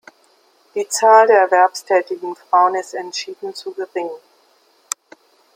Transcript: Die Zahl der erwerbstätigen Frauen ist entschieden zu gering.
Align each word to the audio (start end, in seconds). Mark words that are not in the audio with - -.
Die 0.73 0.87
Zahl 0.89 1.27
der 1.27 1.41
erwerbstätigen 1.41 2.35
Frauen 2.35 2.73
ist 2.73 2.95
entschieden 2.95 3.53
zu 3.53 3.71
gering. 3.75 4.09